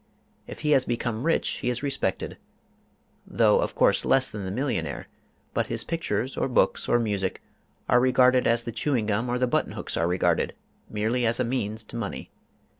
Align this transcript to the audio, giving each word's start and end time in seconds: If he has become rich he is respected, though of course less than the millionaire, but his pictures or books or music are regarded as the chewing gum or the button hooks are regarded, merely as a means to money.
If 0.47 0.61
he 0.61 0.71
has 0.71 0.83
become 0.83 1.27
rich 1.27 1.47
he 1.61 1.69
is 1.69 1.83
respected, 1.83 2.39
though 3.27 3.59
of 3.59 3.75
course 3.75 4.03
less 4.03 4.29
than 4.29 4.45
the 4.45 4.49
millionaire, 4.51 5.07
but 5.53 5.67
his 5.67 5.83
pictures 5.83 6.35
or 6.35 6.47
books 6.49 6.89
or 6.89 6.97
music 6.97 7.39
are 7.87 7.99
regarded 7.99 8.47
as 8.47 8.63
the 8.63 8.71
chewing 8.71 9.05
gum 9.05 9.29
or 9.29 9.37
the 9.37 9.45
button 9.45 9.73
hooks 9.73 9.95
are 9.97 10.07
regarded, 10.07 10.55
merely 10.89 11.23
as 11.23 11.39
a 11.39 11.43
means 11.43 11.83
to 11.83 11.95
money. 11.95 12.31